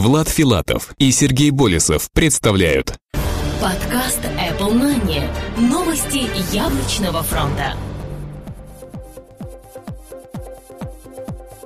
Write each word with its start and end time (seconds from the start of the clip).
Влад 0.00 0.30
Филатов 0.30 0.94
и 0.96 1.12
Сергей 1.12 1.50
Болесов 1.50 2.10
представляют 2.10 2.94
Подкаст 3.60 4.20
Apple 4.24 4.72
Money. 4.72 5.22
Новости 5.58 6.26
яблочного 6.56 7.22
фронта. 7.22 7.74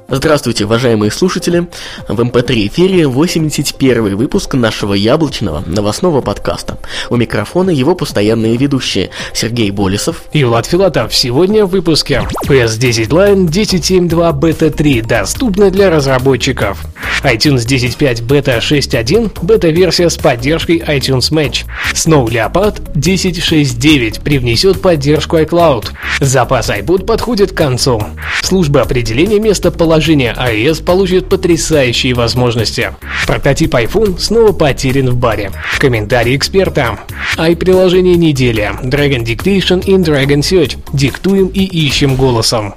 Здравствуйте, 0.07 0.67
уважаемые 0.67 1.11
слушатели! 1.11 1.67
В 2.09 2.21
MP3 2.21 2.67
эфире 2.67 3.09
81 3.09 4.17
выпуск 4.17 4.53
нашего 4.53 4.93
яблочного 4.93 5.65
новостного 5.67 6.21
подкаста. 6.21 6.77
У 7.09 7.17
микрофона 7.17 7.71
его 7.71 7.95
постоянные 7.95 8.59
ведущие 8.59 9.09
Сергей 9.33 9.71
Болесов 9.71 10.25
и 10.33 10.45
Влад 10.45 10.67
Филатов. 10.67 11.15
Сегодня 11.15 11.65
в 11.65 11.71
выпуске 11.71 12.29
OS 12.47 12.88
X 12.88 13.09
Lion 13.09 13.47
10.7.2 13.49 14.39
Beta 14.39 14.71
3 14.71 15.01
доступна 15.01 15.71
для 15.71 15.89
разработчиков. 15.89 16.85
iTunes 17.23 17.67
10.5 17.67 18.27
Beta 18.27 18.59
6.1 18.59 19.43
бета-версия 19.43 20.11
с 20.11 20.19
поддержкой 20.19 20.81
iTunes 20.81 21.33
Match. 21.33 21.65
Snow 21.95 22.27
Leopard 22.27 22.93
10.6.9 22.93 24.23
привнесет 24.23 24.83
поддержку 24.83 25.39
iCloud. 25.39 25.87
Запас 26.21 26.69
iPod 26.69 27.07
подходит 27.07 27.53
к 27.53 27.57
концу. 27.57 28.03
Служба 28.43 28.83
определения 28.83 29.41
места 29.41 29.71
положения 29.71 29.94
iOS 29.99 30.85
получит 30.85 31.29
потрясающие 31.29 32.15
возможности. 32.15 32.95
Прототип 33.27 33.75
iPhone 33.75 34.19
снова 34.19 34.53
потерян 34.53 35.11
в 35.11 35.17
баре. 35.17 35.53
Комментарий 35.79 36.37
эксперта. 36.37 36.99
i-приложение 37.39 38.17
недели. 38.17 38.71
Dragon 38.83 39.25
Dictation 39.25 39.85
и 39.85 39.93
Dragon 39.95 40.41
Search. 40.41 40.79
Диктуем 40.93 41.49
и 41.49 41.65
ищем 41.65 42.17
голосом. 42.17 42.75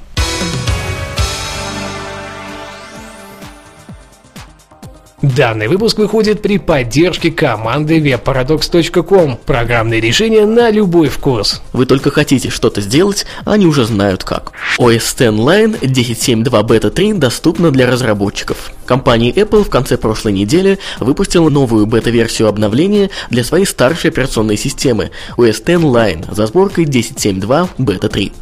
Данный 5.24 5.68
выпуск 5.68 5.98
выходит 5.98 6.44
при 6.44 6.60
поддержке 6.60 7.32
команды 7.32 7.98
webparadox.com. 7.98 9.38
Программное 9.48 10.00
решение 10.00 10.46
на 10.46 10.70
любой 10.70 11.08
вкус. 11.10 11.64
Вы 11.74 11.88
только 11.88 12.12
хотите 12.12 12.52
что-то 12.52 12.82
сделать, 12.82 13.26
они 13.44 13.66
уже 13.66 13.86
знают 13.86 14.24
как. 14.24 14.52
OS 14.78 14.98
X 14.98 15.16
Line 15.22 15.80
10.7.2 15.82 16.68
Beta 16.68 16.92
3 16.92 17.14
доступна 17.14 17.72
для 17.72 17.90
разработчиков. 17.90 18.72
Компания 18.86 19.32
Apple 19.32 19.64
в 19.64 19.72
конце 19.72 19.98
прошлой 19.98 20.34
недели 20.34 20.78
выпустила 21.00 21.50
новую 21.50 21.88
бета-версию 21.88 22.48
обновления 22.48 23.10
для 23.32 23.44
своей 23.44 23.66
старшей 23.66 24.12
операционной 24.12 24.56
системы 24.56 25.10
OS 25.36 25.62
X 25.62 25.84
Line 25.84 26.32
за 26.32 26.46
сборкой 26.46 26.86
10.7.2 26.86 27.70
Beta 27.80 28.08
3. 28.08 28.34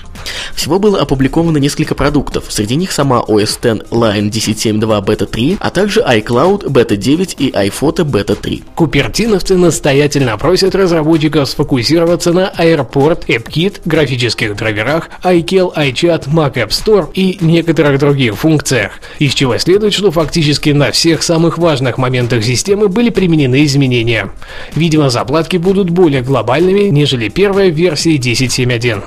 Всего 0.54 0.80
было 0.80 1.00
опубликовано 1.02 1.58
несколько 1.58 1.96
продуктов, 1.96 2.46
среди 2.50 2.76
них 2.76 2.92
сама 2.92 3.20
OS 3.20 3.44
X 3.44 3.60
Line 3.92 4.30
10.7.2 4.30 5.06
Beta 5.06 5.26
3, 5.26 5.58
а 5.60 5.70
также 5.70 6.02
iCloud 6.02 6.66
Beta 6.66 6.96
9 6.96 7.36
и 7.40 7.50
iPhoto 7.52 8.04
Beta 8.04 8.36
3. 8.36 8.64
Купертиновцы 8.76 9.56
настоятельно 9.58 10.38
просят 10.38 10.76
разработчиков 10.76 11.50
сфокусироваться 11.50 12.34
на 12.34 12.52
Airport, 12.58 13.26
AppKit, 13.28 13.82
графических 13.86 14.56
драйверах, 14.56 15.10
iCal, 15.24 15.74
iChat, 15.76 16.28
Mac 16.28 16.54
App 16.54 16.70
Store 16.70 17.10
и 17.14 17.38
некоторых 17.42 18.00
других 18.00 18.36
функциях, 18.36 18.94
из 19.20 19.34
чего 19.34 19.58
следует, 19.58 19.94
что 19.94 20.12
фактически 20.12 20.70
на 20.70 20.92
всех 20.92 21.24
самых 21.24 21.58
важных 21.58 21.98
моментах 21.98 22.44
системы 22.44 22.88
были 22.88 23.10
применены 23.10 23.64
изменения. 23.66 24.32
Видимо, 24.76 25.10
заплатки 25.10 25.58
будут 25.58 25.90
более 25.90 26.22
глобальными, 26.22 26.90
нежели 26.90 27.30
первая 27.30 27.70
версия 27.70 28.16
10.7.1 28.16 29.04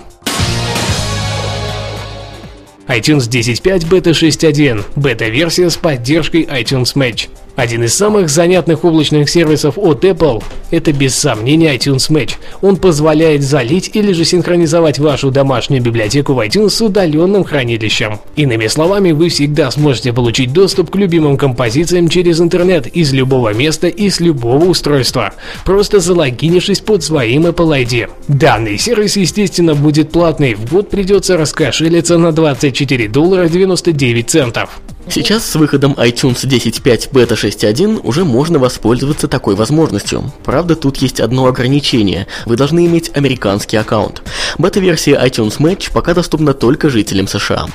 iTunes 2.88 3.28
10.5 3.28 3.84
Beta 3.84 4.10
6.1, 4.12 4.84
бета-версия 4.96 5.68
с 5.68 5.76
поддержкой 5.76 6.44
iTunes 6.44 6.94
Match. 6.96 7.28
Один 7.58 7.82
из 7.82 7.92
самых 7.92 8.28
занятных 8.28 8.84
облачных 8.84 9.28
сервисов 9.28 9.78
от 9.78 10.04
Apple– 10.04 10.44
это 10.70 10.92
без 10.92 11.16
сомнения 11.16 11.74
iTunes 11.74 12.08
Match. 12.08 12.36
Он 12.62 12.76
позволяет 12.76 13.42
залить 13.42 13.90
или 13.94 14.12
же 14.12 14.24
синхронизовать 14.24 15.00
вашу 15.00 15.32
домашнюю 15.32 15.82
библиотеку 15.82 16.34
в 16.34 16.38
iTunes 16.38 16.70
с 16.70 16.80
удаленным 16.80 17.42
хранилищем. 17.42 18.20
Иными 18.36 18.68
словами, 18.68 19.10
вы 19.10 19.28
всегда 19.28 19.72
сможете 19.72 20.12
получить 20.12 20.52
доступ 20.52 20.92
к 20.92 20.94
любимым 20.94 21.36
композициям 21.36 22.08
через 22.08 22.40
интернет 22.40 22.86
из 22.86 23.12
любого 23.12 23.52
места 23.52 23.88
и 23.88 24.08
с 24.08 24.20
любого 24.20 24.64
устройства, 24.66 25.34
просто 25.64 25.98
залогинившись 25.98 26.78
под 26.78 27.02
своим 27.02 27.44
Apple 27.44 27.84
ID. 27.84 28.08
Данный 28.28 28.78
сервис, 28.78 29.16
естественно, 29.16 29.74
будет 29.74 30.12
платный, 30.12 30.54
в 30.54 30.70
год 30.70 30.90
придется 30.90 31.36
раскошелиться 31.36 32.18
на 32.18 32.30
24 32.30 33.08
доллара 33.08 33.48
99 33.48 34.30
центов. 34.30 34.80
Сейчас 35.10 35.46
с 35.46 35.54
выходом 35.54 35.94
iTunes 35.94 36.46
10.5 36.46 37.12
Beta 37.12 37.32
6.1 37.32 38.00
уже 38.04 38.24
можно 38.26 38.58
воспользоваться 38.58 39.26
такой 39.26 39.54
возможностью. 39.54 40.30
Правда, 40.44 40.76
тут 40.76 40.98
есть 40.98 41.18
одно 41.18 41.46
ограничение. 41.46 42.26
Вы 42.44 42.56
должны 42.56 42.84
иметь 42.84 43.10
американский 43.14 43.78
аккаунт. 43.78 44.22
Бета-версия 44.58 45.14
iTunes 45.14 45.58
Match 45.58 45.90
пока 45.92 46.12
доступна 46.12 46.52
только 46.52 46.90
жителям 46.90 47.26
США. 47.26 47.68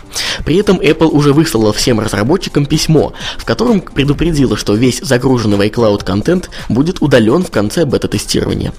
При 0.46 0.58
этом 0.58 0.78
Apple 0.80 1.10
уже 1.10 1.34
выслала 1.34 1.74
всем 1.74 2.00
разработчикам 2.00 2.68
письмо, 2.68 3.14
в 3.40 3.46
котором 3.46 3.82
предупредила, 3.82 4.56
что 4.56 4.76
весь 4.76 5.00
загруженный 5.00 5.70
iCloud 5.70 6.04
контент 6.04 6.52
будет 6.70 7.02
удален 7.02 7.44
в 7.44 7.50
конце 7.50 7.86
бета-тестирования. 7.86 8.74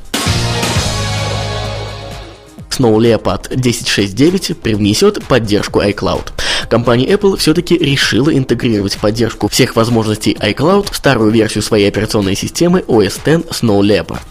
Snow 2.74 2.96
Leopard 2.98 3.50
10.6.9 3.50 4.54
привнесет 4.54 5.24
поддержку 5.26 5.80
iCloud. 5.80 6.32
Компания 6.68 7.06
Apple 7.06 7.36
все-таки 7.36 7.76
решила 7.76 8.36
интегрировать 8.36 8.96
поддержку 8.98 9.48
всех 9.48 9.76
возможностей 9.76 10.36
iCloud 10.40 10.92
в 10.92 10.96
старую 10.96 11.30
версию 11.30 11.62
своей 11.62 11.88
операционной 11.88 12.34
системы 12.34 12.80
OS 12.80 13.20
X 13.24 13.62
Snow 13.62 13.80
Leopard. 13.80 14.22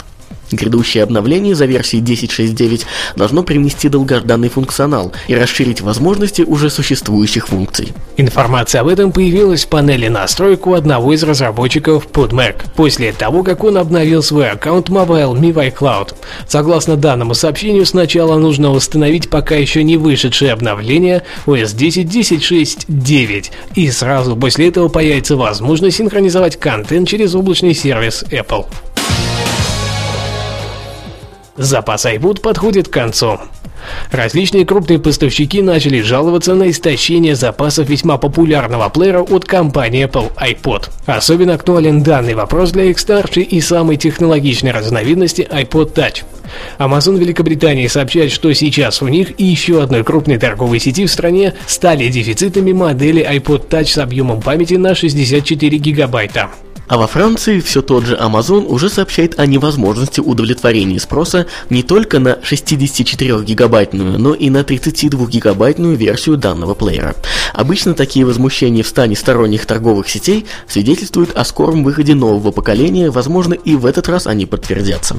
Грядущее 0.54 1.02
обновление 1.02 1.54
за 1.54 1.66
версией 1.66 2.02
10.6.9 2.02 2.84
должно 3.16 3.42
привнести 3.42 3.88
долгожданный 3.88 4.48
функционал 4.48 5.12
и 5.28 5.34
расширить 5.34 5.80
возможности 5.80 6.42
уже 6.42 6.70
существующих 6.70 7.48
функций. 7.48 7.92
Информация 8.16 8.80
об 8.80 8.88
этом 8.88 9.12
появилась 9.12 9.64
в 9.64 9.68
панели 9.68 10.08
настроек 10.08 10.66
у 10.66 10.74
одного 10.74 11.12
из 11.12 11.22
разработчиков 11.22 12.06
под 12.06 12.32
Mac, 12.32 12.64
после 12.74 13.12
того, 13.12 13.42
как 13.42 13.64
он 13.64 13.76
обновил 13.76 14.22
свой 14.22 14.50
аккаунт 14.50 14.88
Mobile 14.88 15.34
Me 15.38 15.52
iCloud. 15.52 16.14
Согласно 16.48 16.96
данному 16.96 17.34
сообщению, 17.34 17.86
сначала 17.86 18.38
нужно 18.38 18.70
установить 18.70 19.30
пока 19.30 19.56
еще 19.56 19.82
не 19.82 19.96
вышедшее 19.96 20.52
обновление 20.52 21.22
OS 21.46 21.74
10 21.76 22.04
10.6.9, 22.04 23.50
и 23.74 23.90
сразу 23.90 24.36
после 24.36 24.68
этого 24.68 24.88
появится 24.88 25.36
возможность 25.36 25.96
синхронизовать 25.96 26.58
контент 26.58 27.08
через 27.08 27.34
облачный 27.34 27.74
сервис 27.74 28.24
Apple. 28.30 28.66
Запас 31.56 32.04
iPod 32.04 32.40
подходит 32.40 32.88
к 32.88 32.92
концу. 32.92 33.38
Различные 34.10 34.64
крупные 34.64 34.98
поставщики 34.98 35.62
начали 35.62 36.00
жаловаться 36.00 36.54
на 36.54 36.70
истощение 36.70 37.36
запасов 37.36 37.88
весьма 37.88 38.16
популярного 38.16 38.88
плеера 38.88 39.20
от 39.20 39.44
компании 39.44 40.06
Apple 40.06 40.32
iPod. 40.36 40.90
Особенно 41.06 41.54
актуален 41.54 42.02
данный 42.02 42.34
вопрос 42.34 42.72
для 42.72 42.84
их 42.84 42.98
старшей 42.98 43.44
и 43.44 43.60
самой 43.60 43.96
технологичной 43.96 44.72
разновидности 44.72 45.46
iPod 45.48 45.94
Touch. 45.94 46.24
Amazon 46.78 47.18
Великобритании 47.18 47.86
сообщает, 47.86 48.32
что 48.32 48.52
сейчас 48.52 49.00
у 49.02 49.08
них 49.08 49.38
и 49.38 49.44
еще 49.44 49.82
одной 49.82 50.02
крупной 50.02 50.38
торговой 50.38 50.80
сети 50.80 51.06
в 51.06 51.10
стране 51.10 51.54
стали 51.66 52.08
дефицитами 52.08 52.72
модели 52.72 53.24
iPod 53.24 53.68
Touch 53.68 53.86
с 53.86 53.98
объемом 53.98 54.40
памяти 54.40 54.74
на 54.74 54.94
64 54.94 55.78
гигабайта. 55.78 56.50
А 56.86 56.98
во 56.98 57.06
Франции 57.06 57.60
все 57.60 57.82
тот 57.82 58.04
же 58.04 58.14
Amazon 58.16 58.66
уже 58.66 58.88
сообщает 58.88 59.38
о 59.38 59.46
невозможности 59.46 60.20
удовлетворения 60.20 61.00
спроса 61.00 61.46
не 61.70 61.82
только 61.82 62.18
на 62.18 62.38
64-гигабайтную, 62.42 64.18
но 64.18 64.34
и 64.34 64.50
на 64.50 64.58
32-гигабайтную 64.58 65.94
версию 65.94 66.36
данного 66.36 66.74
плеера. 66.74 67.16
Обычно 67.52 67.94
такие 67.94 68.26
возмущения 68.26 68.82
в 68.82 68.88
стане 68.88 69.16
сторонних 69.16 69.64
торговых 69.66 70.08
сетей 70.08 70.46
свидетельствуют 70.68 71.36
о 71.36 71.44
скором 71.44 71.84
выходе 71.84 72.14
нового 72.14 72.50
поколения, 72.50 73.10
возможно 73.10 73.54
и 73.54 73.76
в 73.76 73.86
этот 73.86 74.08
раз 74.08 74.26
они 74.26 74.44
подтвердятся. 74.44 75.16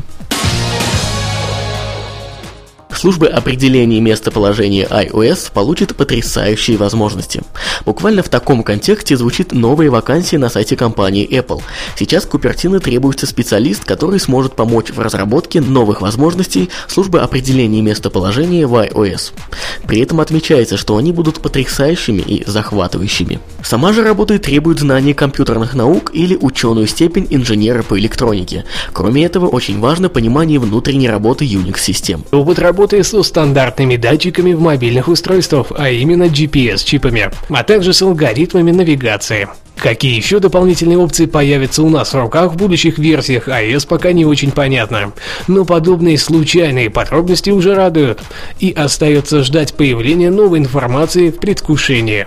Служба 3.05 3.27
определения 3.27 4.01
местоположения 4.01 4.87
iOS 4.87 5.51
получит 5.53 5.95
потрясающие 5.95 6.75
возможности. 6.75 7.43
Буквально 7.85 8.23
в 8.23 8.29
таком 8.29 8.63
контексте 8.63 9.15
звучит 9.15 9.51
новая 9.51 9.91
вакансия 9.91 10.39
на 10.39 10.49
сайте 10.49 10.75
компании 10.75 11.29
Apple. 11.29 11.61
Сейчас 11.95 12.25
Купертино 12.25 12.79
требуется 12.79 13.27
специалист, 13.27 13.85
который 13.85 14.19
сможет 14.19 14.55
помочь 14.55 14.89
в 14.89 14.99
разработке 14.99 15.61
новых 15.61 16.01
возможностей 16.01 16.71
службы 16.87 17.19
определения 17.19 17.83
местоположения 17.83 18.65
в 18.65 18.73
iOS. 18.73 19.33
При 19.85 19.99
этом 19.99 20.19
отмечается, 20.19 20.75
что 20.75 20.97
они 20.97 21.11
будут 21.11 21.41
потрясающими 21.41 22.21
и 22.21 22.43
захватывающими. 22.49 23.39
Сама 23.61 23.93
же 23.93 24.03
работа 24.03 24.39
требует 24.39 24.79
знания 24.79 25.13
компьютерных 25.13 25.75
наук 25.75 26.09
или 26.11 26.35
ученую 26.35 26.87
степень 26.87 27.27
инженера 27.29 27.83
по 27.83 27.99
электронике. 27.99 28.65
Кроме 28.93 29.25
этого, 29.25 29.47
очень 29.47 29.79
важно 29.79 30.09
понимание 30.09 30.57
внутренней 30.57 31.07
работы 31.07 31.45
Unix-систем. 31.45 32.23
Опыт 32.31 32.57
работы 32.57 32.94
работы 32.95 33.03
со 33.03 33.23
стандартными 33.23 33.97
датчиками 33.97 34.53
в 34.53 34.61
мобильных 34.61 35.07
устройствах, 35.07 35.67
а 35.77 35.89
именно 35.89 36.23
GPS-чипами, 36.23 37.31
а 37.49 37.63
также 37.63 37.93
с 37.93 38.01
алгоритмами 38.01 38.71
навигации. 38.71 39.47
Какие 39.75 40.15
еще 40.15 40.39
дополнительные 40.39 40.97
опции 40.97 41.25
появятся 41.25 41.83
у 41.83 41.89
нас 41.89 42.13
в 42.13 42.19
руках 42.19 42.53
в 42.53 42.55
будущих 42.55 42.97
версиях 42.97 43.49
iOS 43.49 43.87
пока 43.87 44.13
не 44.13 44.25
очень 44.25 44.51
понятно. 44.51 45.11
Но 45.47 45.65
подобные 45.65 46.17
случайные 46.17 46.89
подробности 46.89 47.49
уже 47.49 47.75
радуют. 47.75 48.21
И 48.59 48.71
остается 48.71 49.43
ждать 49.43 49.73
появления 49.73 50.31
новой 50.31 50.59
информации 50.59 51.29
в 51.29 51.39
предвкушении. 51.39 52.25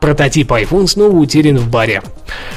Прототип 0.00 0.52
iPhone 0.52 0.86
снова 0.86 1.16
утерян 1.16 1.58
в 1.58 1.68
баре. 1.68 2.02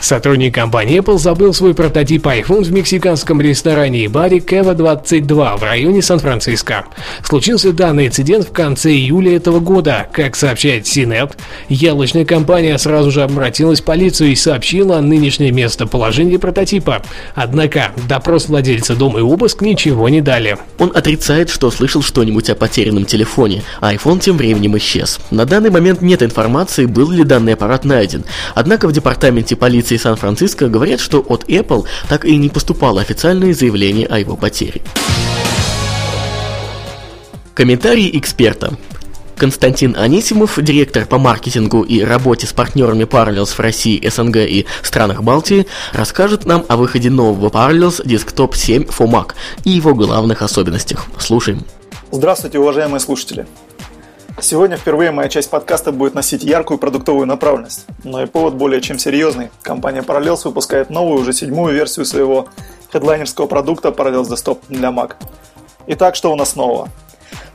Сотрудник 0.01 0.53
компании 0.53 0.99
Apple 0.99 1.17
забыл 1.17 1.53
свой 1.53 1.73
прототип 1.73 2.25
iPhone 2.27 2.63
в 2.63 2.71
мексиканском 2.71 3.41
ресторане 3.41 4.05
и 4.05 4.07
баре 4.07 4.39
Кева 4.39 4.73
22 4.73 5.57
в 5.57 5.63
районе 5.63 6.01
Сан-Франциско. 6.01 6.85
Случился 7.23 7.73
данный 7.73 8.07
инцидент 8.07 8.47
в 8.47 8.51
конце 8.51 8.91
июля 8.91 9.35
этого 9.35 9.59
года. 9.59 10.07
Как 10.11 10.35
сообщает 10.35 10.85
CNET, 10.85 11.33
яблочная 11.69 12.25
компания 12.25 12.77
сразу 12.77 13.11
же 13.11 13.23
обратилась 13.23 13.81
в 13.81 13.85
полицию 13.85 14.31
и 14.31 14.35
сообщила 14.35 14.97
о 14.97 15.01
нынешнем 15.01 15.55
местоположении 15.55 16.37
прототипа. 16.37 17.01
Однако 17.33 17.91
допрос 18.07 18.47
владельца 18.47 18.95
дома 18.95 19.19
и 19.19 19.23
обыск 19.23 19.61
ничего 19.61 20.09
не 20.09 20.21
дали. 20.21 20.57
Он 20.77 20.91
отрицает, 20.93 21.49
что 21.49 21.71
слышал 21.71 22.03
что-нибудь 22.03 22.49
о 22.49 22.55
потерянном 22.55 23.05
телефоне, 23.05 23.63
а 23.81 23.93
iPhone 23.93 24.19
тем 24.19 24.37
временем 24.37 24.77
исчез. 24.77 25.19
На 25.31 25.45
данный 25.45 25.71
момент 25.71 26.01
нет 26.01 26.21
информации, 26.21 26.85
был 26.85 27.09
ли 27.09 27.23
данный 27.23 27.53
аппарат 27.53 27.83
найден. 27.83 28.23
Однако 28.53 28.87
в 28.87 28.91
департаменте 28.91 29.55
полиции 29.55 29.66
Сан-Франциско 29.97 30.67
говорят, 30.67 30.99
что 30.99 31.19
от 31.19 31.43
Apple 31.49 31.85
так 32.09 32.25
и 32.25 32.35
не 32.37 32.49
поступало 32.49 33.01
официальное 33.01 33.53
заявление 33.53 34.07
о 34.07 34.19
его 34.19 34.35
потере. 34.35 34.81
Комментарий 37.53 38.15
эксперта. 38.17 38.77
Константин 39.37 39.95
Анисимов, 39.97 40.59
директор 40.61 41.05
по 41.05 41.17
маркетингу 41.17 41.83
и 41.83 42.01
работе 42.01 42.47
с 42.47 42.53
партнерами 42.53 43.03
Parallels 43.03 43.53
в 43.55 43.59
России, 43.59 44.07
СНГ 44.07 44.37
и 44.37 44.65
странах 44.81 45.21
Балтии, 45.23 45.67
расскажет 45.93 46.45
нам 46.45 46.65
о 46.67 46.77
выходе 46.77 47.09
нового 47.09 47.49
Parallels 47.49 48.03
Desktop 48.03 48.55
7 48.55 48.83
for 48.83 49.07
Mac 49.07 49.33
и 49.63 49.71
его 49.71 49.93
главных 49.93 50.41
особенностях. 50.41 51.05
Слушаем. 51.19 51.63
Здравствуйте, 52.11 52.57
уважаемые 52.57 52.99
слушатели. 52.99 53.45
Сегодня 54.39 54.77
впервые 54.77 55.09
моя 55.09 55.29
часть 55.29 55.49
подкаста 55.49 55.91
будет 55.91 56.13
носить 56.13 56.43
яркую 56.43 56.77
продуктовую 56.77 57.25
направленность, 57.25 57.87
но 58.03 58.21
и 58.21 58.27
повод 58.27 58.53
более 58.53 58.81
чем 58.81 58.99
серьезный. 58.99 59.49
Компания 59.63 60.01
Parallels 60.01 60.41
выпускает 60.43 60.91
новую, 60.91 61.21
уже 61.21 61.33
седьмую 61.33 61.73
версию 61.73 62.05
своего 62.05 62.47
хедлайнерского 62.93 63.47
продукта 63.47 63.89
Parallels 63.89 64.25
Desktop 64.25 64.59
для 64.69 64.89
Mac. 64.89 65.15
Итак, 65.87 66.15
что 66.15 66.31
у 66.31 66.35
нас 66.35 66.55
нового? 66.55 66.89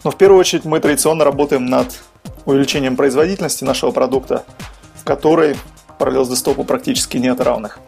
Но 0.03 0.11
в 0.11 0.17
первую 0.17 0.41
очередь 0.41 0.65
мы 0.65 0.81
традиционно 0.81 1.25
работаем 1.25 1.67
над 1.67 1.87
увеличением 2.47 2.97
производительности 2.97 3.63
нашего 3.63 3.93
продукта, 3.93 4.45
в 4.97 5.05
которой 5.05 5.57
Parallels 6.01 6.31
Desktop 6.31 6.65
практически 6.65 7.17
нет 7.17 7.41
равных. 7.41 7.79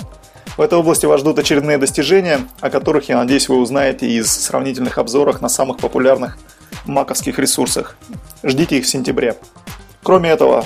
В 0.56 0.60
этой 0.60 0.78
области 0.78 1.04
вас 1.04 1.20
ждут 1.20 1.40
очередные 1.40 1.78
достижения, 1.78 2.46
о 2.60 2.70
которых, 2.70 3.08
я 3.08 3.16
надеюсь, 3.16 3.48
вы 3.48 3.56
узнаете 3.56 4.06
из 4.06 4.30
сравнительных 4.30 4.98
обзоров 4.98 5.40
на 5.40 5.48
самых 5.48 5.78
популярных 5.78 6.38
маковских 6.86 7.38
ресурсах. 7.38 7.96
Ждите 8.42 8.78
их 8.78 8.84
в 8.84 8.88
сентябре. 8.88 9.36
Кроме 10.02 10.30
этого, 10.30 10.64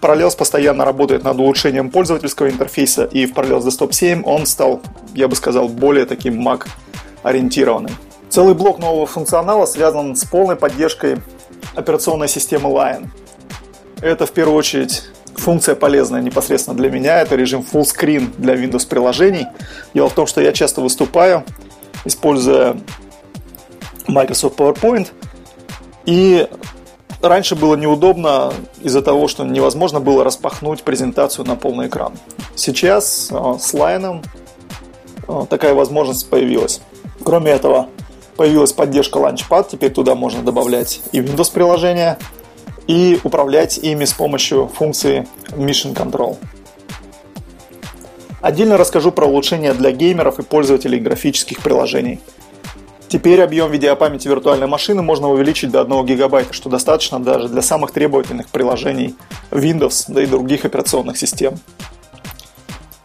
Parallels 0.00 0.36
постоянно 0.36 0.84
работает 0.84 1.24
над 1.24 1.38
улучшением 1.38 1.90
пользовательского 1.90 2.48
интерфейса, 2.48 3.04
и 3.04 3.26
в 3.26 3.32
Parallels 3.32 3.66
Desktop 3.66 3.92
7 3.92 4.22
он 4.24 4.46
стал, 4.46 4.80
я 5.14 5.28
бы 5.28 5.36
сказал, 5.36 5.68
более 5.68 6.06
таким 6.06 6.46
Mac-ориентированным. 6.46 7.92
Целый 8.30 8.54
блок 8.54 8.78
нового 8.78 9.06
функционала 9.06 9.66
связан 9.66 10.14
с 10.14 10.24
полной 10.24 10.56
поддержкой 10.56 11.18
операционной 11.74 12.28
системы 12.28 12.70
Lion. 12.70 13.08
Это 14.00 14.26
в 14.26 14.32
первую 14.32 14.56
очередь 14.56 15.02
функция 15.34 15.74
полезная 15.74 16.20
непосредственно 16.20 16.76
для 16.76 16.90
меня. 16.90 17.20
Это 17.20 17.36
режим 17.36 17.64
Full 17.70 17.82
Screen 17.82 18.30
для 18.38 18.54
Windows 18.54 18.86
приложений. 18.86 19.46
Дело 19.94 20.08
в 20.08 20.14
том, 20.14 20.26
что 20.26 20.40
я 20.40 20.52
часто 20.52 20.80
выступаю, 20.80 21.44
используя 22.04 22.76
Microsoft 24.06 24.58
PowerPoint. 24.58 25.08
И 26.08 26.48
раньше 27.20 27.54
было 27.54 27.76
неудобно 27.76 28.50
из-за 28.80 29.02
того, 29.02 29.28
что 29.28 29.44
невозможно 29.44 30.00
было 30.00 30.24
распахнуть 30.24 30.82
презентацию 30.82 31.44
на 31.44 31.54
полный 31.54 31.88
экран. 31.88 32.14
Сейчас 32.54 33.28
э, 33.30 33.34
с 33.60 33.74
Line 33.74 34.24
э, 35.28 35.46
такая 35.50 35.74
возможность 35.74 36.30
появилась. 36.30 36.80
Кроме 37.22 37.50
этого, 37.50 37.90
появилась 38.38 38.72
поддержка 38.72 39.18
Launchpad, 39.18 39.66
теперь 39.70 39.92
туда 39.92 40.14
можно 40.14 40.42
добавлять 40.42 41.02
и 41.12 41.18
Windows 41.18 41.52
приложения, 41.52 42.18
и 42.86 43.20
управлять 43.22 43.76
ими 43.76 44.06
с 44.06 44.14
помощью 44.14 44.66
функции 44.68 45.28
Mission 45.50 45.94
Control. 45.94 46.38
Отдельно 48.40 48.78
расскажу 48.78 49.12
про 49.12 49.26
улучшения 49.26 49.74
для 49.74 49.92
геймеров 49.92 50.38
и 50.38 50.42
пользователей 50.42 51.00
графических 51.00 51.60
приложений– 51.60 52.20
Теперь 53.08 53.40
объем 53.40 53.70
видеопамяти 53.70 54.28
виртуальной 54.28 54.66
машины 54.66 55.00
можно 55.00 55.28
увеличить 55.28 55.70
до 55.70 55.80
1 55.80 56.04
гигабайта, 56.04 56.52
что 56.52 56.68
достаточно 56.68 57.18
даже 57.18 57.48
для 57.48 57.62
самых 57.62 57.92
требовательных 57.92 58.48
приложений 58.48 59.16
Windows, 59.50 60.04
да 60.08 60.22
и 60.22 60.26
других 60.26 60.66
операционных 60.66 61.16
систем. 61.16 61.58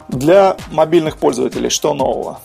Для 0.08 0.58
мобильных 0.70 1.16
пользователей 1.16 1.70
что 1.70 1.94
нового? 1.94 2.40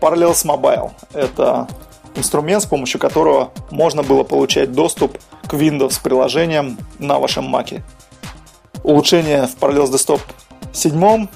Parallels 0.00 0.44
Mobile– 0.46 0.92
это 1.12 1.68
инструмент, 2.16 2.62
с 2.62 2.66
помощью 2.66 2.98
которого 2.98 3.50
можно 3.70 4.02
было 4.02 4.22
получать 4.22 4.72
доступ 4.72 5.18
к 5.46 5.52
Windows 5.52 6.00
приложениям 6.02 6.78
на 6.98 7.18
вашем 7.18 7.54
Mac. 7.54 7.82
Улучшение 8.82 9.46
в 9.46 9.56
Parallels 9.62 9.92
Desktop 9.92 10.20
7 10.72 11.04
а, 11.04 11.28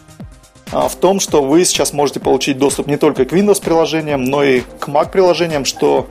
в 0.70 0.96
том, 0.96 1.20
что 1.20 1.42
вы 1.42 1.64
сейчас 1.64 1.92
можете 1.92 2.20
получить 2.20 2.58
доступ 2.58 2.86
не 2.86 2.96
только 2.96 3.24
к 3.24 3.32
Windows 3.32 3.62
приложениям, 3.62 4.24
но 4.24 4.42
и 4.42 4.60
к 4.60 4.88
Mac 4.88 5.10
приложениям, 5.10 5.64
что 5.64 6.06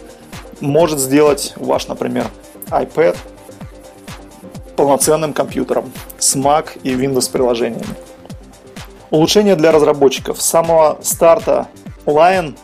может 0.60 1.00
сделать 1.00 1.54
ваш, 1.56 1.88
например, 1.88 2.28
iPad 2.70 3.16
полноценным 4.76 5.34
компьютером 5.34 5.92
с 6.18 6.36
Mac 6.36 6.80
и 6.84 6.94
Windows 6.94 7.32
приложениями. 7.32 7.96
Улучшение 9.10 9.56
для 9.56 9.72
разработчиков. 9.72 10.42
С 10.42 10.46
самого 10.46 11.00
старта 11.02 11.68
Lion 12.06 12.58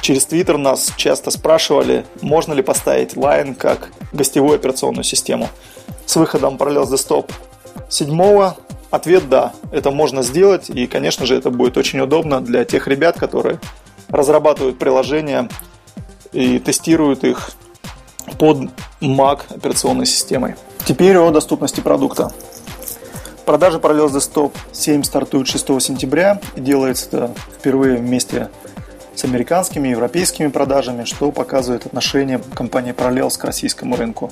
через 0.00 0.26
Twitter 0.26 0.56
нас 0.56 0.92
часто 0.96 1.30
спрашивали, 1.30 2.04
можно 2.20 2.52
ли 2.52 2.62
поставить 2.62 3.14
Lion 3.14 3.54
как 3.54 3.90
гостевую 4.12 4.56
операционную 4.56 5.04
систему. 5.04 5.48
С 6.06 6.16
выходом 6.16 6.56
Parallels 6.56 6.92
Desktop 6.92 7.30
7 7.88 8.54
Ответ– 8.94 9.28
да, 9.28 9.52
это 9.72 9.90
можно 9.90 10.22
сделать, 10.22 10.70
и, 10.70 10.86
конечно 10.86 11.26
же, 11.26 11.34
это 11.34 11.50
будет 11.50 11.76
очень 11.76 11.98
удобно 11.98 12.40
для 12.40 12.64
тех 12.64 12.86
ребят, 12.86 13.18
которые 13.18 13.58
разрабатывают 14.08 14.78
приложения 14.78 15.48
и 16.30 16.60
тестируют 16.60 17.24
их 17.24 17.50
под 18.38 18.70
Mac 19.00 19.40
операционной 19.52 20.06
системой. 20.06 20.54
Теперь 20.86 21.18
о 21.18 21.32
доступности 21.32 21.80
продукта. 21.80 22.30
Продажи 23.44 23.78
Parallels 23.78 24.12
Desktop 24.12 24.52
7 24.70 25.02
стартуют 25.02 25.48
6 25.48 25.82
сентября 25.82 26.40
и 26.54 26.60
делается 26.60 27.08
это 27.08 27.34
впервые 27.58 27.96
вместе 27.96 28.48
с 29.16 29.24
американскими 29.24 29.88
и 29.88 29.90
европейскими 29.90 30.46
продажами, 30.46 31.02
что 31.02 31.32
показывает 31.32 31.84
отношение 31.84 32.40
компании 32.54 32.94
Parallels 32.94 33.36
к 33.40 33.42
российскому 33.42 33.96
рынку. 33.96 34.30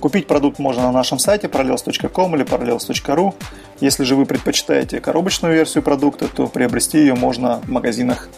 Купить 0.00 0.26
продукт 0.26 0.58
можно 0.58 0.82
на 0.82 0.92
нашем 0.92 1.18
сайте 1.18 1.46
parallels.com 1.46 2.36
или 2.36 2.44
parallels.ru. 2.44 3.34
Если 3.80 4.04
же 4.04 4.16
вы 4.16 4.26
предпочитаете 4.26 5.00
коробочную 5.00 5.54
версию 5.54 5.82
продукта, 5.82 6.28
то 6.28 6.46
приобрести 6.46 6.98
ее 6.98 7.14
можно 7.14 7.60
в 7.60 7.68
магазинах 7.68 8.28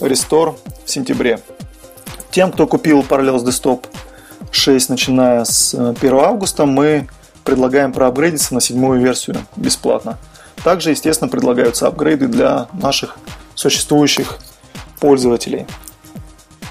Restore 0.00 0.56
в 0.84 0.90
сентябре. 0.90 1.40
Тем, 2.30 2.52
кто 2.52 2.66
купил 2.66 3.00
Parallels 3.00 3.44
Desktop 3.44 3.86
6, 4.50 4.90
начиная 4.90 5.44
с 5.44 5.74
1 5.74 5.96
э, 6.00 6.20
августа, 6.20 6.66
мы 6.66 7.08
предлагаем 7.44 7.92
проапгрейдиться 7.92 8.54
на 8.54 8.60
седьмую 8.60 9.00
версию 9.00 9.38
бесплатно. 9.56 10.18
Также, 10.62 10.90
естественно, 10.90 11.28
предлагаются 11.28 11.86
апгрейды 11.86 12.28
для 12.28 12.68
наших 12.72 13.16
существующих 13.54 14.38
пользователей. 15.00 15.66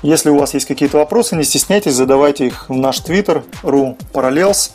Если 0.04 0.30
у 0.30 0.38
вас 0.38 0.54
есть 0.54 0.68
какие-то 0.68 0.98
вопросы, 0.98 1.36
не 1.36 1.44
стесняйтесь, 1.44 1.94
задавайте 1.94 2.48
их 2.48 2.70
в 2.70 2.74
наш 2.74 3.00
твиттер 3.00 3.44
ru 3.64 3.98
parallels 4.14 4.72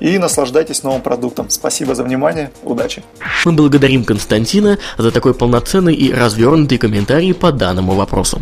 и 0.00 0.16
наслаждайтесь 0.18 0.82
новым 0.82 1.02
продуктом. 1.02 1.50
Спасибо 1.50 1.94
за 1.94 2.04
внимание, 2.04 2.50
удачи! 2.62 3.02
Мы 3.44 3.52
благодарим 3.52 4.04
Константина 4.04 4.78
за 4.96 5.10
такой 5.10 5.34
полноценный 5.34 5.94
и 5.94 6.12
развернутый 6.12 6.78
комментарий 6.78 7.34
по 7.34 7.52
данному 7.52 7.92
вопросу. 7.92 8.40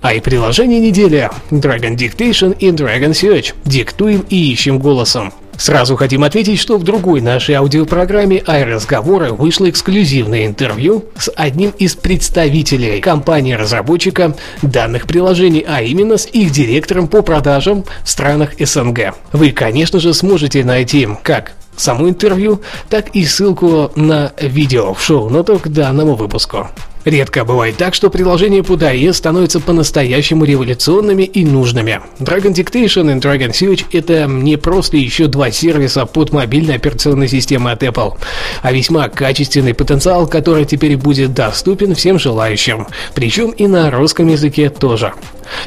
А 0.00 0.14
и 0.14 0.20
приложение 0.20 0.80
недели 0.80 1.30
Dragon 1.50 1.96
Dictation 1.96 2.56
и 2.58 2.70
Dragon 2.70 3.10
Search. 3.10 3.54
Диктуем 3.64 4.24
и 4.28 4.52
ищем 4.52 4.80
голосом. 4.80 5.32
Сразу 5.56 5.96
хотим 5.96 6.24
ответить, 6.24 6.58
что 6.58 6.78
в 6.78 6.82
другой 6.82 7.20
нашей 7.20 7.54
аудиопрограмме 7.54 8.42
«Ай-разговоры» 8.46 9.32
вышло 9.32 9.68
эксклюзивное 9.68 10.46
интервью 10.46 11.04
с 11.16 11.30
одним 11.36 11.70
из 11.78 11.94
представителей 11.94 13.00
компании-разработчика 13.00 14.34
данных 14.62 15.06
приложений, 15.06 15.64
а 15.68 15.82
именно 15.82 16.16
с 16.16 16.26
их 16.26 16.50
директором 16.50 17.06
по 17.06 17.22
продажам 17.22 17.84
в 18.02 18.08
странах 18.08 18.54
СНГ. 18.58 19.14
Вы, 19.32 19.52
конечно 19.52 20.00
же, 20.00 20.14
сможете 20.14 20.64
найти 20.64 21.06
как 21.22 21.52
само 21.76 22.08
интервью, 22.08 22.60
так 22.88 23.10
и 23.10 23.24
ссылку 23.24 23.90
на 23.94 24.32
видео 24.40 24.94
в 24.94 25.02
шоу-нотах 25.02 25.62
к 25.62 25.68
данному 25.68 26.14
выпуску. 26.14 26.68
Редко 27.04 27.44
бывает 27.44 27.76
так, 27.76 27.94
что 27.94 28.10
приложения 28.10 28.62
под 28.62 28.82
iOS 28.82 29.14
становятся 29.14 29.58
по-настоящему 29.60 30.44
революционными 30.44 31.24
и 31.24 31.44
нужными. 31.44 32.00
Dragon 32.20 32.52
Dictation 32.52 33.10
и 33.10 33.18
Dragon 33.18 33.50
Search— 33.50 33.86
это 33.92 34.26
не 34.26 34.56
просто 34.56 34.96
еще 34.96 35.26
два 35.26 35.50
сервиса 35.50 36.06
под 36.06 36.32
мобильной 36.32 36.76
операционной 36.76 37.28
системой 37.28 37.72
от 37.72 37.82
Apple, 37.82 38.16
а 38.62 38.72
весьма 38.72 39.08
качественный 39.08 39.74
потенциал, 39.74 40.28
который 40.28 40.64
теперь 40.64 40.96
будет 40.96 41.34
доступен 41.34 41.94
всем 41.94 42.18
желающим, 42.18 42.86
причем 43.14 43.50
и 43.50 43.66
на 43.66 43.90
русском 43.90 44.28
языке 44.28 44.70
тоже. 44.70 45.12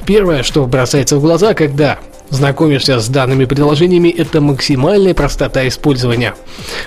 Первое, 0.05 0.43
что 0.43 0.65
бросается 0.65 1.17
в 1.17 1.21
глаза, 1.21 1.53
когда 1.53 1.99
знакомишься 2.29 2.99
с 2.99 3.07
данными 3.07 3.45
приложениями, 3.45 4.09
это 4.09 4.41
максимальная 4.41 5.13
простота 5.13 5.67
использования. 5.67 6.35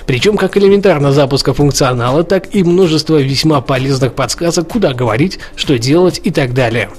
Причем 0.05 0.37
как 0.37 0.57
элементарно 0.57 1.11
запуска 1.11 1.53
функционала, 1.53 2.23
так 2.23 2.53
и 2.53 2.63
множество 2.63 3.17
весьма 3.17 3.61
полезных 3.61 4.13
подсказок, 4.13 4.69
куда 4.69 4.93
говорить, 4.93 5.39
что 5.55 5.77
делать 5.77 6.21
и 6.23 6.31
так 6.31 6.53
далее. 6.53 6.89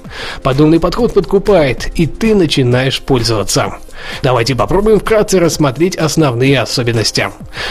Подобный 0.43 0.81
подход 0.81 1.15
подкупает, 1.15 1.89
и 1.95 2.07
ты 2.07 2.35
начинаешь 2.35 3.01
пользоваться. 3.01 3.79
Давайте 4.23 4.55
попробуем 4.55 5.01
вкратце 5.01 5.39
рассмотреть 5.41 5.97
основные 5.97 6.61
особенности. 6.61 7.29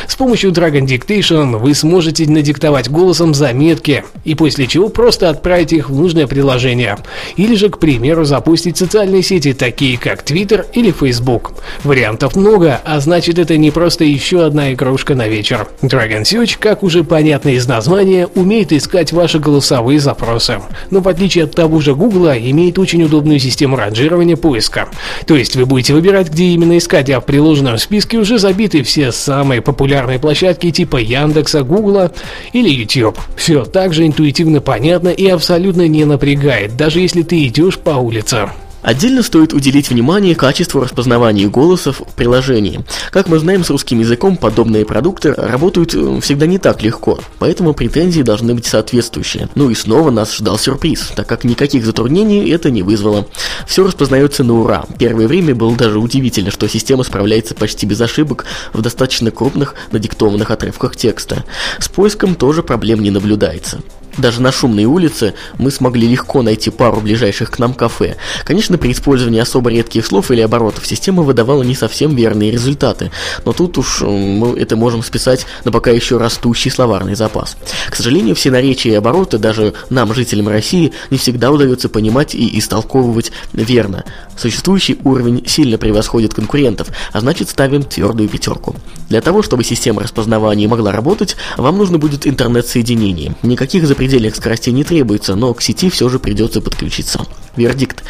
С 0.08 0.16
помощью 0.16 0.52
Dragon 0.52 0.86
Dictation 0.86 1.58
вы 1.58 1.74
сможете 1.74 2.30
надиктовать 2.30 2.90
голосом 2.90 3.34
заметки, 3.34 4.04
и 4.24 4.36
после 4.36 4.68
чего 4.68 4.90
просто 4.90 5.30
отправить 5.30 5.74
их 5.74 5.90
в 5.90 5.96
нужное 5.96 6.28
приложение. 6.28 6.98
Или 7.36 7.56
же, 7.56 7.70
к 7.70 7.80
примеру, 7.80 8.26
запустить 8.26 8.78
социальные 8.78 9.24
сети, 9.24 9.54
такие 9.54 9.98
как 9.98 10.24
Twitter 10.24 10.66
или 10.74 10.92
Facebook. 10.92 11.54
Вариантов 11.84 12.36
много, 12.36 12.82
а 12.84 13.00
значит 13.00 13.40
это 13.40 13.58
не 13.58 13.72
просто 13.72 14.04
еще 14.04 14.46
одна 14.46 14.74
игрушка 14.74 15.16
на 15.16 15.28
вечер. 15.28 15.68
Dragon 15.82 16.24
Search, 16.24 16.58
как 16.60 16.84
уже 16.84 17.04
понятно 17.04 17.50
из 17.50 17.68
названия, 17.68 18.28
умеет 18.36 18.72
искать 18.72 19.12
ваши 19.14 19.40
голосовые 19.40 20.00
запросы. 20.00 20.62
Но 20.90 21.00
в 21.00 21.08
отличие 21.08 21.46
от 21.46 21.56
того 21.56 21.80
же 21.80 21.96
Google, 21.96 22.20
имеет 22.20 22.78
очень 22.78 23.04
удобную 23.04 23.40
систему 23.40 23.76
ранжирования 23.76 24.36
поиска. 24.36 24.90
То 25.26 25.36
есть 25.36 25.56
вы 25.56 25.66
будете 25.66 25.94
выбирать 25.94 26.19
выбирать, 26.20 26.34
где 26.34 26.46
именно 26.46 26.78
искать, 26.78 27.10
а 27.10 27.20
в 27.20 27.26
приложенном 27.26 27.78
списке 27.78 28.18
уже 28.18 28.40
забиты 28.40 28.84
все 28.84 29.12
самые 29.12 29.62
популярные 29.62 30.20
площадки 30.20 30.72
типа 30.72 30.98
Яндекса, 30.98 31.64
Гугла 31.64 32.12
или 32.54 32.70
YouTube. 32.70 33.18
Все 33.36 33.66
так 33.66 33.94
же 33.94 34.06
интуитивно 34.06 34.62
понятно 34.62 35.10
и 35.10 35.28
абсолютно 35.28 35.88
не 35.88 36.06
напрягает, 36.06 36.76
даже 36.76 37.00
если 37.00 37.24
ты 37.24 37.46
идешь 37.46 37.78
по 37.78 37.92
улице. 37.92 38.50
Отдельно 38.82 39.24
стоит 39.24 39.54
уделить 39.54 39.90
внимание 39.90 40.36
качеству 40.36 40.82
распознавания 40.82 41.48
голосов 41.48 42.02
в 42.06 42.14
приложении. 42.16 42.86
Как 43.12 43.28
мы 43.28 43.38
знаем, 43.40 43.64
с 43.64 43.70
русским 43.70 44.00
языком 44.00 44.38
подобные 44.38 44.86
продукты 44.86 45.34
работают 45.34 45.94
э, 45.94 46.20
всегда 46.22 46.46
не 46.46 46.60
так 46.60 46.82
легко, 46.82 47.20
поэтому 47.40 47.74
претензии 47.74 48.22
должны 48.22 48.56
быть 48.56 48.66
соответствующие. 48.66 49.50
Ну 49.56 49.70
и 49.70 49.76
снова 49.76 50.12
нас 50.12 50.36
ждал 50.36 50.58
сюрприз, 50.58 51.12
так 51.16 51.28
как 51.28 51.44
никаких 51.44 51.86
затруднений 51.86 52.50
это 52.52 52.72
не 52.72 52.82
вызвало. 52.82 53.28
Все 53.68 53.86
распознается 53.86 54.44
на 54.46 54.60
ура. 54.60 54.86
Первое 54.98 55.28
время 55.28 55.54
было 55.54 55.76
даже 55.76 56.00
удивительно, 56.00 56.50
что 56.50 56.70
система 56.70 57.04
справляется 57.04 57.56
почти 57.56 57.86
без 57.86 58.00
ошибок 58.00 58.46
в 58.72 58.82
достаточно 58.82 59.30
крупных 59.30 59.76
надиктованных 59.92 60.52
отрывках 60.52 60.96
текста. 60.96 61.44
С 61.80 61.90
поиском 61.90 62.36
тоже 62.36 62.64
проблем 62.64 63.02
не 63.02 63.12
наблюдается. 63.12 63.82
Даже 64.20 64.42
на 64.42 64.52
шумной 64.52 64.84
улице 64.84 65.34
мы 65.58 65.72
смогли 65.72 66.06
легко 66.06 66.42
найти 66.42 66.70
пару 66.70 67.00
ближайших 67.00 67.52
к 67.52 67.60
нам 67.60 67.74
кафе. 67.74 68.18
Конечно, 68.44 68.78
при 68.78 68.92
использовании 68.92 69.40
особо 69.40 69.70
редких 69.70 70.06
слов 70.06 70.30
или 70.30 70.42
оборотов 70.42 70.86
система 70.86 71.24
выдавала 71.24 71.64
не 71.64 71.74
совсем 71.74 72.14
верные 72.16 72.52
результаты, 72.52 73.12
но 73.46 73.54
тут 73.54 73.78
уж 73.78 74.02
мы 74.02 74.60
это 74.60 74.76
можем 74.76 75.04
списать 75.04 75.46
на 75.64 75.72
пока 75.72 75.92
еще 75.92 76.18
растущий 76.18 76.70
словарный 76.70 77.16
запас. 77.16 77.56
К 77.90 77.96
сожалению, 77.96 78.36
все 78.36 78.52
наречия 78.52 78.92
и 78.92 78.96
обороты 78.96 79.38
даже 79.38 79.74
нам, 79.90 80.14
жителям 80.14 80.50
России, 80.50 80.92
не 81.12 81.18
всегда 81.18 81.50
удается 81.50 81.88
понимать 81.88 82.36
и 82.36 82.60
истолковывать 82.60 83.32
верно. 83.54 84.04
Существующий 84.36 84.98
уровень 85.06 85.44
сильно 85.48 85.78
превосходит 85.78 86.34
конкурентов, 86.34 86.90
а 87.14 87.22
значит 87.22 87.50
ставим 87.50 87.84
твердую 87.84 88.28
пятерку. 88.28 88.76
Для 89.08 89.22
того, 89.22 89.44
чтобы 89.44 89.64
система 89.64 90.04
распознавания 90.04 90.68
могла 90.68 90.92
работать, 90.92 91.38
вам 91.58 91.78
нужно 91.78 91.98
будет 91.98 92.28
интернет-соединение. 92.28 93.36
Никаких 93.44 93.88
запредельных 94.10 94.36
скоростей 94.36 94.74
не 94.74 94.84
требуется, 94.84 95.36
но 95.36 95.54
к 95.54 95.62
сети 95.62 95.90
все 95.92 96.10
же 96.10 96.18
придется 96.18 96.62
подключиться. 96.62 97.20
Вердикт. 97.56 98.04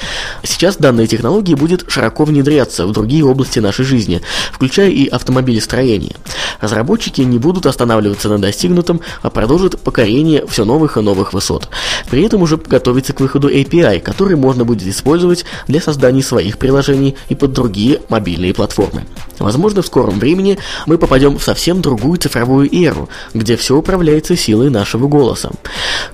Сейчас 0.43 0.77
данная 0.77 1.07
технология 1.07 1.55
будет 1.55 1.85
широко 1.89 2.23
внедряться 2.23 2.85
в 2.85 2.91
другие 2.91 3.25
области 3.25 3.59
нашей 3.59 3.83
жизни, 3.83 4.21
включая 4.53 4.89
и 4.89 5.07
автомобилестроение. 5.07 6.15
Разработчики 6.61 7.21
не 7.21 7.39
будут 7.39 7.65
останавливаться 7.65 8.29
на 8.29 8.37
достигнутом, 8.37 9.01
а 9.21 9.29
продолжат 9.29 9.79
покорение 9.81 10.45
все 10.47 10.65
новых 10.65 10.97
и 10.97 11.01
новых 11.01 11.33
высот. 11.33 11.69
При 12.09 12.23
этом 12.23 12.41
уже 12.43 12.57
готовится 12.57 13.13
к 13.13 13.19
выходу 13.19 13.49
API, 13.49 13.99
который 13.99 14.35
можно 14.35 14.65
будет 14.65 14.87
использовать 14.87 15.45
для 15.67 15.81
создания 15.81 16.21
своих 16.21 16.57
приложений 16.57 17.15
и 17.29 17.35
под 17.35 17.53
другие 17.53 18.01
мобильные 18.09 18.53
платформы. 18.53 19.05
Возможно, 19.39 19.81
в 19.81 19.87
скором 19.87 20.19
времени 20.19 20.59
мы 20.85 20.97
попадем 20.97 21.37
в 21.37 21.43
совсем 21.43 21.81
другую 21.81 22.19
цифровую 22.19 22.69
эру, 22.71 23.09
где 23.33 23.55
все 23.55 23.75
управляется 23.75 24.35
силой 24.35 24.69
нашего 24.69 25.07
голоса. 25.07 25.49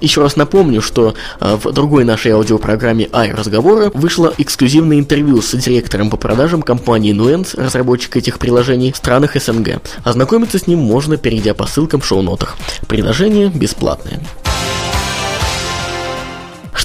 Еще 0.02 0.22
раз 0.22 0.36
напомню, 0.36 0.82
что 0.82 1.16
э, 1.40 1.58
в 1.62 1.72
другой 1.72 2.04
нашей 2.04 2.32
аудиопрограмме 2.32 3.10
«Ай 3.12 3.32
разговора» 3.32 3.92
вышло 3.94 4.34
эксклюзивное 4.38 5.00
интервью 5.00 5.42
с 5.42 5.56
директором 5.56 6.10
по 6.10 6.18
продажам 6.18 6.62
компании 6.62 7.14
Nuance, 7.14 7.62
разработчик 7.62 8.18
этих 8.18 8.40
приложений 8.40 8.94
в 8.94 8.98
странах 8.98 9.36
СНГ. 9.36 9.82
Ознакомиться 10.04 10.60
с 10.60 10.68
ним 10.68 10.80
можно, 10.80 11.18
перейдя 11.18 11.54
по 11.54 11.66
ссылкам 11.66 12.02
в 12.02 12.06
шоу-нотах. 12.06 12.56
Приложение 12.88 13.50
бесплатное. 13.50 14.20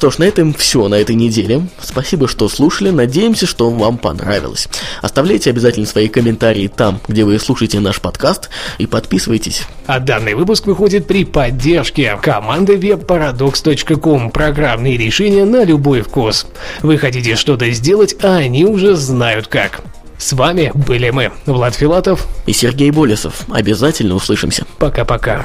Что 0.01 0.11
ж, 0.11 0.17
на 0.17 0.25
этом 0.25 0.55
все 0.55 0.89
на 0.89 0.95
этой 0.95 1.15
неделе. 1.15 1.67
Спасибо, 1.79 2.27
что 2.27 2.49
слушали. 2.49 2.89
Надеемся, 2.89 3.45
что 3.45 3.69
вам 3.69 3.99
понравилось. 3.99 4.67
Оставляйте 5.03 5.51
обязательно 5.51 5.85
свои 5.85 6.09
комментарии 6.09 6.69
там, 6.75 7.03
где 7.07 7.27
вы 7.27 7.39
слушаете 7.39 7.81
наш 7.81 8.01
подкаст, 8.01 8.49
и 8.79 8.87
подписывайтесь. 8.87 9.65
А 9.85 10.01
данный 10.01 10.33
выпуск 10.33 10.67
выходит 10.67 11.07
при 11.07 11.27
поддержке 11.27 12.19
команды 12.23 12.77
webparadox.com. 12.77 14.31
Программные 14.31 14.97
решения 14.97 15.45
на 15.45 15.65
любой 15.65 16.01
вкус. 16.01 16.47
Вы 16.81 16.97
хотите 16.97 17.37
что-то 17.37 17.71
сделать, 17.71 18.17
а 18.23 18.37
они 18.37 18.65
уже 18.65 18.97
знают 18.97 19.49
как. 19.49 19.83
С 20.17 20.33
вами 20.33 20.73
были 20.75 21.11
мы, 21.11 21.31
Влад 21.45 21.75
Филатов 21.75 22.27
и 22.47 22.55
Сергей 22.55 22.91
Болесов. 22.91 23.43
Обязательно 23.51 24.15
услышимся. 24.15 24.65
Пока-пока. 24.79 25.45